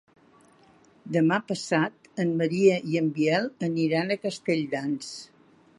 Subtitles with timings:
[1.17, 3.47] Demà passat en Maria i en Biel
[3.87, 5.17] iran a Castelldans.